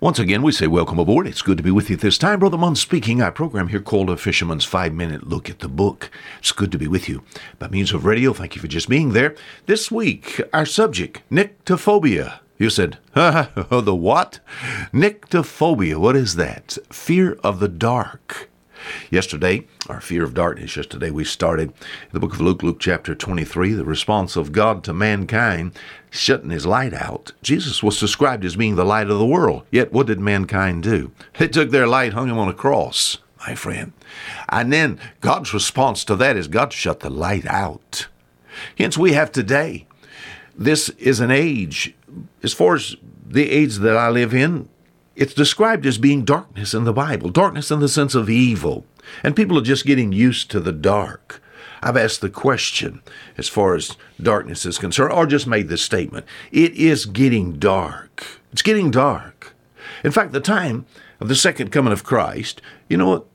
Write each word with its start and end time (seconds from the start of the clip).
Once 0.00 0.20
again, 0.20 0.42
we 0.42 0.52
say 0.52 0.68
welcome 0.68 1.00
aboard. 1.00 1.26
It's 1.26 1.42
good 1.42 1.56
to 1.56 1.62
be 1.64 1.72
with 1.72 1.90
you 1.90 1.96
this 1.96 2.18
time. 2.18 2.38
Brother 2.38 2.56
Munn 2.56 2.76
speaking. 2.76 3.20
Our 3.20 3.32
program 3.32 3.66
here 3.66 3.80
called 3.80 4.10
A 4.10 4.16
Fisherman's 4.16 4.64
Five 4.64 4.94
Minute 4.94 5.26
Look 5.26 5.50
at 5.50 5.58
the 5.58 5.66
Book. 5.66 6.08
It's 6.38 6.52
good 6.52 6.70
to 6.70 6.78
be 6.78 6.86
with 6.86 7.08
you. 7.08 7.24
By 7.58 7.66
means 7.66 7.92
of 7.92 8.04
radio, 8.04 8.32
thank 8.32 8.54
you 8.54 8.60
for 8.60 8.68
just 8.68 8.88
being 8.88 9.10
there. 9.12 9.34
This 9.66 9.90
week, 9.90 10.40
our 10.52 10.66
subject, 10.66 11.28
nyctophobia. 11.32 12.38
You 12.58 12.70
said, 12.70 12.98
Ha 13.16 13.50
ha 13.70 13.80
the 13.80 13.92
what? 13.92 14.38
Nyctophobia. 14.92 15.96
What 15.96 16.14
is 16.14 16.36
that? 16.36 16.78
Fear 16.90 17.32
of 17.42 17.58
the 17.58 17.66
dark. 17.66 18.48
Yesterday, 19.10 19.66
our 19.88 20.00
fear 20.00 20.24
of 20.24 20.34
darkness, 20.34 20.76
yesterday 20.76 21.10
we 21.10 21.24
started 21.24 21.72
the 22.12 22.20
book 22.20 22.34
of 22.34 22.40
Luke, 22.40 22.62
Luke 22.62 22.78
chapter 22.80 23.14
23, 23.14 23.72
the 23.72 23.84
response 23.84 24.36
of 24.36 24.52
God 24.52 24.84
to 24.84 24.92
mankind 24.92 25.72
shutting 26.10 26.50
his 26.50 26.66
light 26.66 26.94
out. 26.94 27.32
Jesus 27.42 27.82
was 27.82 28.00
described 28.00 28.44
as 28.44 28.56
being 28.56 28.76
the 28.76 28.84
light 28.84 29.10
of 29.10 29.18
the 29.18 29.26
world. 29.26 29.64
Yet 29.70 29.92
what 29.92 30.06
did 30.06 30.20
mankind 30.20 30.82
do? 30.82 31.12
They 31.38 31.48
took 31.48 31.70
their 31.70 31.86
light, 31.86 32.12
hung 32.12 32.28
him 32.28 32.38
on 32.38 32.48
a 32.48 32.54
cross, 32.54 33.18
my 33.46 33.54
friend. 33.54 33.92
And 34.48 34.72
then 34.72 34.98
God's 35.20 35.54
response 35.54 36.04
to 36.04 36.16
that 36.16 36.36
is 36.36 36.48
God 36.48 36.72
shut 36.72 37.00
the 37.00 37.10
light 37.10 37.46
out. 37.46 38.08
Hence 38.76 38.98
we 38.98 39.12
have 39.12 39.32
today. 39.32 39.86
This 40.56 40.88
is 40.90 41.20
an 41.20 41.30
age, 41.30 41.94
as 42.42 42.52
far 42.52 42.74
as 42.74 42.96
the 43.24 43.48
age 43.50 43.76
that 43.76 43.96
I 43.96 44.10
live 44.10 44.34
in, 44.34 44.68
it's 45.18 45.34
described 45.34 45.84
as 45.84 45.98
being 45.98 46.24
darkness 46.24 46.72
in 46.72 46.84
the 46.84 46.92
Bible, 46.92 47.28
darkness 47.28 47.72
in 47.72 47.80
the 47.80 47.88
sense 47.88 48.14
of 48.14 48.30
evil. 48.30 48.86
And 49.24 49.34
people 49.34 49.58
are 49.58 49.62
just 49.62 49.84
getting 49.84 50.12
used 50.12 50.48
to 50.52 50.60
the 50.60 50.72
dark. 50.72 51.42
I've 51.82 51.96
asked 51.96 52.20
the 52.20 52.30
question 52.30 53.02
as 53.36 53.48
far 53.48 53.74
as 53.74 53.96
darkness 54.22 54.64
is 54.64 54.78
concerned, 54.78 55.12
or 55.12 55.26
just 55.26 55.48
made 55.48 55.68
this 55.68 55.82
statement. 55.82 56.24
It 56.52 56.72
is 56.74 57.04
getting 57.04 57.58
dark. 57.58 58.40
It's 58.52 58.62
getting 58.62 58.92
dark. 58.92 59.56
In 60.04 60.12
fact, 60.12 60.30
the 60.30 60.40
time 60.40 60.86
of 61.18 61.26
the 61.26 61.34
second 61.34 61.72
coming 61.72 61.92
of 61.92 62.04
Christ, 62.04 62.62
you 62.88 62.96
know 62.96 63.08
what? 63.08 63.26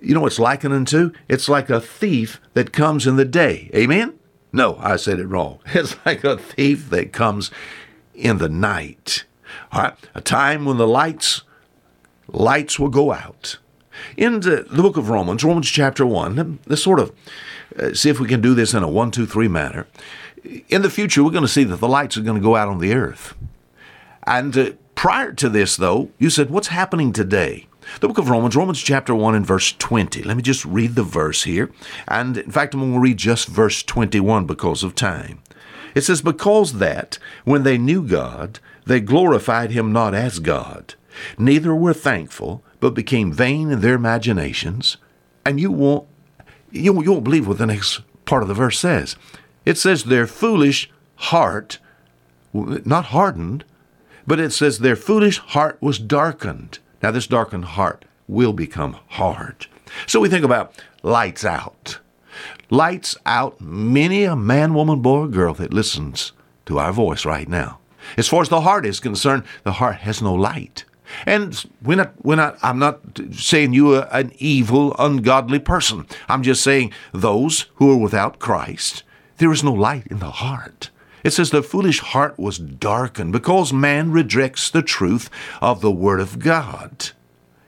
You 0.00 0.14
know 0.14 0.22
what's 0.22 0.38
likened 0.38 0.72
unto? 0.72 1.12
It's 1.28 1.48
like 1.48 1.68
a 1.68 1.80
thief 1.80 2.40
that 2.54 2.72
comes 2.72 3.06
in 3.06 3.16
the 3.16 3.26
day. 3.26 3.70
Amen? 3.74 4.18
No, 4.50 4.78
I 4.80 4.96
said 4.96 5.20
it 5.20 5.26
wrong. 5.26 5.58
It's 5.74 5.94
like 6.06 6.24
a 6.24 6.38
thief 6.38 6.88
that 6.88 7.12
comes 7.12 7.50
in 8.14 8.38
the 8.38 8.48
night. 8.48 9.24
All 9.72 9.82
right, 9.82 9.94
a 10.14 10.20
time 10.20 10.64
when 10.64 10.76
the 10.76 10.86
lights 10.86 11.42
lights 12.28 12.78
will 12.78 12.88
go 12.88 13.12
out. 13.12 13.58
In 14.16 14.40
the, 14.40 14.66
the 14.70 14.82
book 14.82 14.96
of 14.96 15.10
Romans, 15.10 15.44
Romans 15.44 15.68
chapter 15.68 16.06
1, 16.06 16.60
let's 16.66 16.82
sort 16.82 16.98
of 16.98 17.12
uh, 17.78 17.94
see 17.94 18.08
if 18.08 18.18
we 18.18 18.28
can 18.28 18.40
do 18.40 18.54
this 18.54 18.74
in 18.74 18.82
a 18.82 18.88
one, 18.88 19.10
two, 19.10 19.26
three 19.26 19.48
manner. 19.48 19.86
In 20.68 20.82
the 20.82 20.90
future, 20.90 21.22
we're 21.22 21.30
going 21.30 21.42
to 21.42 21.48
see 21.48 21.64
that 21.64 21.76
the 21.76 21.88
lights 21.88 22.16
are 22.16 22.22
going 22.22 22.40
to 22.40 22.42
go 22.42 22.56
out 22.56 22.68
on 22.68 22.78
the 22.78 22.94
earth. 22.94 23.34
And 24.26 24.56
uh, 24.56 24.70
prior 24.94 25.32
to 25.32 25.48
this, 25.48 25.76
though, 25.76 26.10
you 26.18 26.30
said, 26.30 26.50
what's 26.50 26.68
happening 26.68 27.12
today? 27.12 27.66
The 28.00 28.08
book 28.08 28.18
of 28.18 28.30
Romans, 28.30 28.56
Romans 28.56 28.80
chapter 28.80 29.14
1 29.14 29.34
and 29.34 29.46
verse 29.46 29.72
20. 29.72 30.22
Let 30.22 30.36
me 30.36 30.42
just 30.42 30.64
read 30.64 30.94
the 30.94 31.02
verse 31.02 31.44
here. 31.44 31.70
And 32.08 32.38
in 32.38 32.50
fact, 32.50 32.74
I'm 32.74 32.80
going 32.80 32.94
to 32.94 32.98
read 33.00 33.16
just 33.18 33.48
verse 33.48 33.82
21 33.82 34.46
because 34.46 34.82
of 34.82 34.94
time. 34.94 35.40
It 35.94 36.02
says, 36.02 36.22
Because 36.22 36.74
that, 36.74 37.18
when 37.44 37.64
they 37.64 37.78
knew 37.78 38.06
God, 38.06 38.60
they 38.86 39.00
glorified 39.00 39.70
him 39.70 39.92
not 39.92 40.14
as 40.14 40.38
God, 40.38 40.94
neither 41.38 41.74
were 41.74 41.94
thankful, 41.94 42.62
but 42.80 42.94
became 42.94 43.32
vain 43.32 43.70
in 43.70 43.80
their 43.80 43.94
imaginations. 43.94 44.96
And 45.44 45.60
you 45.60 45.70
won't, 45.70 46.06
you, 46.70 47.02
you 47.02 47.12
won't 47.12 47.24
believe 47.24 47.46
what 47.46 47.58
the 47.58 47.66
next 47.66 48.00
part 48.24 48.42
of 48.42 48.48
the 48.48 48.54
verse 48.54 48.78
says. 48.78 49.16
It 49.64 49.78
says, 49.78 50.04
Their 50.04 50.26
foolish 50.26 50.90
heart, 51.16 51.78
not 52.52 53.06
hardened, 53.06 53.64
but 54.26 54.40
it 54.40 54.52
says, 54.52 54.78
Their 54.78 54.96
foolish 54.96 55.38
heart 55.38 55.78
was 55.80 55.98
darkened. 55.98 56.78
Now, 57.02 57.10
this 57.10 57.26
darkened 57.26 57.64
heart 57.64 58.04
will 58.28 58.52
become 58.52 58.96
hard. 59.08 59.66
So 60.06 60.20
we 60.20 60.28
think 60.28 60.44
about 60.44 60.80
lights 61.02 61.44
out. 61.44 61.98
Lights 62.70 63.16
out 63.26 63.60
many 63.60 64.24
a 64.24 64.34
man, 64.34 64.74
woman, 64.74 65.02
boy, 65.02 65.18
or 65.18 65.28
girl 65.28 65.54
that 65.54 65.74
listens 65.74 66.32
to 66.66 66.78
our 66.78 66.92
voice 66.92 67.24
right 67.24 67.48
now. 67.48 67.78
As 68.16 68.28
far 68.28 68.42
as 68.42 68.48
the 68.48 68.62
heart 68.62 68.86
is 68.86 69.00
concerned, 69.00 69.44
the 69.64 69.72
heart 69.72 69.96
has 69.96 70.22
no 70.22 70.34
light. 70.34 70.84
And 71.26 71.64
we're 71.82 71.96
not, 71.96 72.12
we're 72.22 72.36
not, 72.36 72.58
I'm 72.62 72.78
not 72.78 73.00
saying 73.32 73.72
you 73.72 73.94
are 73.94 74.08
an 74.10 74.32
evil, 74.38 74.94
ungodly 74.98 75.58
person. 75.58 76.06
I'm 76.28 76.42
just 76.42 76.62
saying 76.62 76.92
those 77.12 77.66
who 77.74 77.92
are 77.92 77.96
without 77.96 78.38
Christ, 78.38 79.02
there 79.38 79.52
is 79.52 79.64
no 79.64 79.72
light 79.72 80.06
in 80.06 80.18
the 80.18 80.30
heart. 80.30 80.90
It 81.24 81.32
says 81.32 81.50
the 81.50 81.62
foolish 81.62 82.00
heart 82.00 82.38
was 82.38 82.58
darkened 82.58 83.32
because 83.32 83.72
man 83.72 84.10
rejects 84.10 84.70
the 84.70 84.82
truth 84.82 85.30
of 85.60 85.80
the 85.80 85.90
Word 85.90 86.20
of 86.20 86.38
God. 86.38 87.10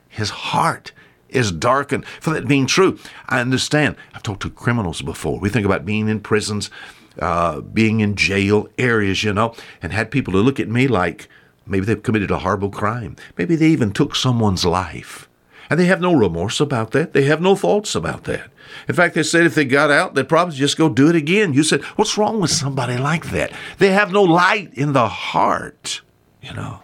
His 0.08 0.30
heart 0.30 0.92
is 1.28 1.52
darkened 1.52 2.06
for 2.20 2.30
that 2.30 2.48
being 2.48 2.66
true. 2.66 2.98
I 3.28 3.40
understand. 3.40 3.96
I've 4.12 4.22
talked 4.22 4.42
to 4.42 4.50
criminals 4.50 5.02
before. 5.02 5.38
We 5.38 5.48
think 5.48 5.66
about 5.66 5.84
being 5.84 6.08
in 6.08 6.20
prisons 6.20 6.70
uh, 7.18 7.60
being 7.60 8.00
in 8.00 8.16
jail 8.16 8.68
areas, 8.78 9.22
you 9.24 9.32
know, 9.32 9.54
and 9.82 9.92
had 9.92 10.10
people 10.10 10.32
to 10.32 10.38
look 10.38 10.58
at 10.60 10.68
me 10.68 10.88
like 10.88 11.28
maybe 11.66 11.86
they've 11.86 12.02
committed 12.02 12.30
a 12.30 12.40
horrible 12.40 12.70
crime. 12.70 13.16
Maybe 13.36 13.56
they 13.56 13.68
even 13.68 13.92
took 13.92 14.14
someone's 14.14 14.64
life. 14.64 15.28
And 15.70 15.80
they 15.80 15.86
have 15.86 16.00
no 16.00 16.14
remorse 16.14 16.60
about 16.60 16.90
that. 16.90 17.14
They 17.14 17.24
have 17.24 17.40
no 17.40 17.56
thoughts 17.56 17.94
about 17.94 18.24
that. 18.24 18.50
In 18.86 18.94
fact, 18.94 19.14
they 19.14 19.22
said 19.22 19.46
if 19.46 19.54
they 19.54 19.64
got 19.64 19.90
out, 19.90 20.14
they'd 20.14 20.28
probably 20.28 20.56
just 20.56 20.76
go 20.76 20.88
do 20.88 21.08
it 21.08 21.16
again. 21.16 21.54
You 21.54 21.62
said, 21.62 21.82
What's 21.96 22.18
wrong 22.18 22.40
with 22.40 22.50
somebody 22.50 22.98
like 22.98 23.30
that? 23.30 23.52
They 23.78 23.92
have 23.92 24.12
no 24.12 24.22
light 24.22 24.74
in 24.74 24.92
the 24.92 25.08
heart, 25.08 26.02
you 26.42 26.52
know. 26.52 26.80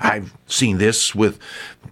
I've 0.00 0.36
seen 0.46 0.78
this 0.78 1.14
with 1.14 1.38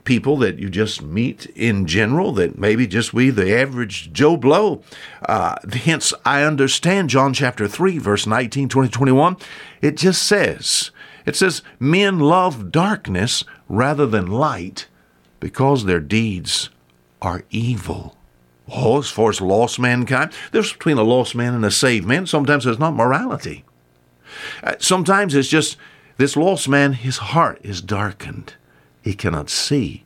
people 0.05 0.37
that 0.39 0.59
you 0.59 0.71
just 0.71 1.03
meet 1.03 1.47
in 1.47 1.87
general, 1.87 2.33
that 2.33 2.59
maybe 2.59 2.87
just 2.87 3.13
we, 3.13 3.31
the 3.31 3.55
average 3.55 4.13
Joe 4.13 4.37
Blow. 4.37 4.83
Uh, 5.29 5.57
hence, 5.73 6.15
I 6.25 6.43
understand 6.43 7.11
John 7.11 7.35
chapter 7.35 7.67
3, 7.67 7.99
verse 7.99 8.27
19, 8.27 8.69
20, 8.69 8.89
21. 8.89 9.37
It 9.83 9.97
just 9.97 10.23
says, 10.23 10.91
it 11.27 11.37
says, 11.37 11.63
men 11.81 12.21
love 12.21 12.71
darkness 12.71 13.45
rather 13.69 14.07
than 14.07 14.27
light 14.29 14.87
because 15.41 15.85
their 15.85 16.01
deeds 16.01 16.71
are 17.21 17.45
evil. 17.51 18.17
Oh, 18.69 18.99
as 18.99 19.11
far 19.11 19.31
as 19.31 19.41
lost 19.41 19.79
mankind, 19.79 20.33
there's 20.53 20.73
between 20.73 20.99
a 20.99 21.03
lost 21.03 21.35
man 21.35 21.55
and 21.55 21.65
a 21.65 21.71
saved 21.71 22.07
man. 22.07 22.27
Sometimes 22.27 22.67
it's 22.67 22.79
not 22.79 22.95
morality. 22.95 23.65
Uh, 24.63 24.75
sometimes 24.79 25.35
it's 25.35 25.49
just 25.49 25.77
this 26.17 26.37
lost 26.37 26.69
man, 26.69 26.95
his 26.95 27.19
heart 27.19 27.61
is 27.63 27.83
darkened. 27.83 28.55
He 29.03 29.15
cannot 29.15 29.51
see. 29.51 30.05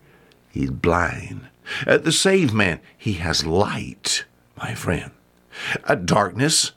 He's 0.51 0.71
blind. 0.71 1.49
Uh, 1.87 1.99
the 1.99 2.13
saved 2.13 2.53
man, 2.53 2.81
he 2.97 3.15
has 3.15 3.47
light, 3.47 4.25
my 4.57 4.75
friend. 4.75 5.13
Uh, 5.85 5.95
darkness 5.95 6.73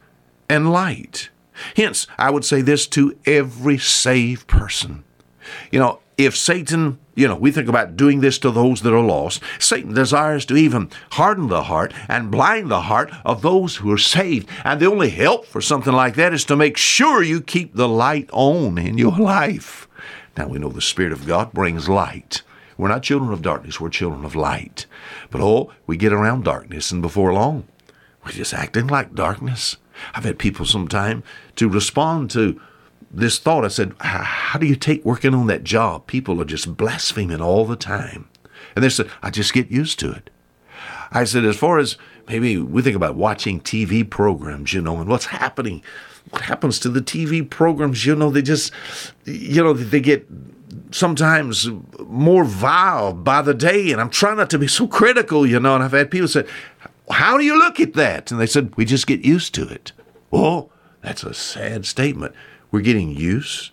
and 0.47 0.71
light. 0.71 1.29
Hence, 1.75 2.07
I 2.17 2.29
would 2.29 2.45
say 2.45 2.61
this 2.61 2.87
to 2.87 3.17
every 3.25 3.77
saved 3.77 4.47
person. 4.47 5.03
You 5.71 5.79
know, 5.79 5.99
if 6.17 6.37
Satan, 6.37 6.99
you 7.15 7.27
know, 7.27 7.35
we 7.35 7.51
think 7.51 7.67
about 7.67 7.95
doing 7.95 8.21
this 8.21 8.37
to 8.39 8.51
those 8.51 8.81
that 8.81 8.93
are 8.93 9.01
lost, 9.01 9.41
Satan 9.59 9.93
desires 9.93 10.45
to 10.45 10.55
even 10.55 10.89
harden 11.11 11.47
the 11.47 11.63
heart 11.63 11.93
and 12.07 12.31
blind 12.31 12.69
the 12.69 12.81
heart 12.81 13.11
of 13.25 13.41
those 13.41 13.77
who 13.77 13.91
are 13.91 13.97
saved. 13.97 14.47
And 14.63 14.79
the 14.79 14.89
only 14.89 15.09
help 15.09 15.45
for 15.45 15.61
something 15.61 15.93
like 15.93 16.15
that 16.15 16.33
is 16.33 16.45
to 16.45 16.55
make 16.55 16.77
sure 16.77 17.23
you 17.23 17.41
keep 17.41 17.75
the 17.75 17.87
light 17.87 18.29
on 18.31 18.77
in 18.77 18.97
your 18.97 19.17
life. 19.17 19.87
Now 20.37 20.47
we 20.47 20.59
know 20.59 20.69
the 20.69 20.81
Spirit 20.81 21.13
of 21.13 21.27
God 21.27 21.53
brings 21.53 21.89
light. 21.89 22.41
We're 22.77 22.87
not 22.87 23.03
children 23.03 23.31
of 23.31 23.41
darkness, 23.41 23.79
we're 23.79 23.89
children 23.89 24.25
of 24.25 24.35
light. 24.35 24.87
But 25.29 25.41
oh, 25.41 25.71
we 25.85 25.95
get 25.95 26.11
around 26.11 26.43
darkness, 26.43 26.91
and 26.91 27.01
before 27.01 27.33
long, 27.33 27.67
we're 28.25 28.31
just 28.31 28.53
acting 28.53 28.87
like 28.87 29.13
darkness. 29.13 29.77
I've 30.15 30.23
had 30.23 30.39
people 30.39 30.65
sometime 30.65 31.23
to 31.55 31.69
respond 31.69 32.31
to 32.31 32.59
this 33.13 33.37
thought. 33.37 33.63
I 33.63 33.69
said, 33.69 33.93
How 33.99 34.59
do 34.59 34.65
you 34.65 34.75
take 34.75 35.05
working 35.05 35.33
on 35.33 35.47
that 35.47 35.63
job? 35.63 36.07
People 36.07 36.41
are 36.41 36.45
just 36.45 36.75
blaspheming 36.75 37.41
all 37.41 37.65
the 37.65 37.75
time. 37.75 38.27
And 38.75 38.83
they 38.83 38.89
said, 38.89 39.09
I 39.21 39.29
just 39.29 39.53
get 39.53 39.69
used 39.69 39.99
to 39.99 40.11
it. 40.11 40.29
I 41.11 41.23
said, 41.25 41.45
As 41.45 41.57
far 41.57 41.77
as 41.77 41.97
maybe 42.27 42.57
we 42.57 42.81
think 42.81 42.95
about 42.95 43.15
watching 43.15 43.61
TV 43.61 44.09
programs, 44.09 44.73
you 44.73 44.81
know, 44.81 44.97
and 44.97 45.07
what's 45.09 45.27
happening, 45.27 45.83
what 46.29 46.41
happens 46.41 46.79
to 46.79 46.89
the 46.89 47.01
TV 47.01 47.47
programs, 47.47 48.05
you 48.05 48.15
know, 48.15 48.29
they 48.31 48.41
just, 48.41 48.71
you 49.25 49.63
know, 49.63 49.73
they 49.73 49.99
get 49.99 50.27
sometimes 50.91 51.69
more 52.07 52.43
vile 52.43 53.13
by 53.13 53.41
the 53.41 53.53
day. 53.53 53.91
And 53.91 54.01
I'm 54.01 54.09
trying 54.09 54.37
not 54.37 54.49
to 54.51 54.59
be 54.59 54.67
so 54.67 54.87
critical, 54.87 55.45
you 55.45 55.59
know. 55.59 55.75
And 55.75 55.83
I've 55.83 55.91
had 55.91 56.11
people 56.11 56.27
say, 56.27 56.45
How 57.11 57.37
do 57.37 57.45
you 57.45 57.57
look 57.57 57.79
at 57.79 57.93
that? 57.93 58.31
And 58.31 58.39
they 58.39 58.47
said, 58.47 58.75
We 58.75 58.85
just 58.85 59.07
get 59.07 59.23
used 59.23 59.53
to 59.55 59.67
it. 59.67 59.91
Oh, 60.31 60.71
that's 61.01 61.23
a 61.23 61.33
sad 61.33 61.85
statement. 61.85 62.33
We're 62.73 62.81
getting 62.81 63.15
used 63.15 63.69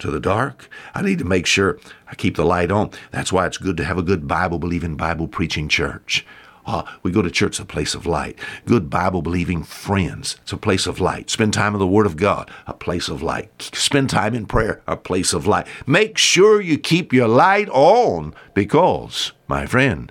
to 0.00 0.10
the 0.10 0.18
dark. 0.18 0.68
I 0.92 1.02
need 1.02 1.20
to 1.20 1.24
make 1.24 1.46
sure 1.46 1.78
I 2.08 2.16
keep 2.16 2.34
the 2.34 2.44
light 2.44 2.72
on. 2.72 2.90
That's 3.12 3.32
why 3.32 3.46
it's 3.46 3.58
good 3.58 3.76
to 3.76 3.84
have 3.84 3.96
a 3.96 4.02
good 4.02 4.26
Bible 4.26 4.58
believing, 4.58 4.96
Bible 4.96 5.28
preaching 5.28 5.68
church. 5.68 6.26
Uh, 6.66 6.82
we 7.04 7.12
go 7.12 7.22
to 7.22 7.30
church, 7.30 7.60
a 7.60 7.64
place 7.64 7.94
of 7.94 8.06
light. 8.06 8.36
Good 8.66 8.90
Bible 8.90 9.22
believing 9.22 9.62
friends, 9.62 10.36
it's 10.42 10.52
a 10.52 10.56
place 10.56 10.88
of 10.88 10.98
light. 10.98 11.30
Spend 11.30 11.54
time 11.54 11.74
in 11.74 11.78
the 11.78 11.86
Word 11.86 12.06
of 12.06 12.16
God, 12.16 12.50
a 12.66 12.74
place 12.74 13.08
of 13.08 13.22
light. 13.22 13.70
Spend 13.72 14.10
time 14.10 14.34
in 14.34 14.46
prayer, 14.46 14.82
a 14.84 14.96
place 14.96 15.32
of 15.32 15.46
light. 15.46 15.68
Make 15.86 16.18
sure 16.18 16.60
you 16.60 16.76
keep 16.76 17.12
your 17.12 17.28
light 17.28 17.68
on 17.68 18.34
because, 18.52 19.30
my 19.46 19.64
friend, 19.64 20.10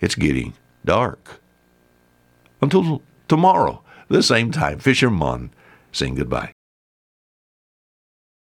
it's 0.00 0.14
getting 0.14 0.54
dark. 0.86 1.38
Until 2.62 3.02
tomorrow, 3.28 3.82
the 4.08 4.22
same 4.22 4.52
time, 4.52 4.78
Fisherman 4.78 5.50
saying 5.92 6.14
goodbye. 6.14 6.54